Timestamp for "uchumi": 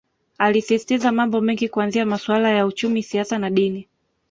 2.65-3.03